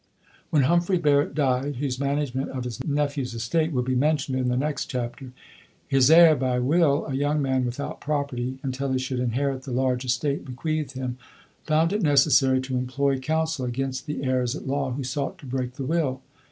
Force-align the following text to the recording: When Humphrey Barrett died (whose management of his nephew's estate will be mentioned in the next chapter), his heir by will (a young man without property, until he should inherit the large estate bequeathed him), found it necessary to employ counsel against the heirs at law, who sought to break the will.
When 0.49 0.63
Humphrey 0.63 0.97
Barrett 0.97 1.35
died 1.35 1.75
(whose 1.75 1.99
management 1.99 2.49
of 2.49 2.63
his 2.63 2.83
nephew's 2.83 3.35
estate 3.35 3.71
will 3.71 3.83
be 3.83 3.93
mentioned 3.93 4.35
in 4.39 4.47
the 4.47 4.57
next 4.57 4.87
chapter), 4.87 5.31
his 5.87 6.09
heir 6.09 6.35
by 6.35 6.57
will 6.57 7.05
(a 7.05 7.13
young 7.13 7.39
man 7.39 7.65
without 7.65 8.01
property, 8.01 8.57
until 8.63 8.91
he 8.93 8.97
should 8.97 9.19
inherit 9.19 9.61
the 9.61 9.71
large 9.71 10.03
estate 10.03 10.43
bequeathed 10.43 10.93
him), 10.93 11.19
found 11.65 11.93
it 11.93 12.01
necessary 12.01 12.59
to 12.61 12.77
employ 12.77 13.19
counsel 13.19 13.63
against 13.67 14.07
the 14.07 14.23
heirs 14.23 14.55
at 14.55 14.65
law, 14.65 14.91
who 14.91 15.03
sought 15.03 15.37
to 15.37 15.45
break 15.45 15.73
the 15.75 15.85
will. 15.85 16.21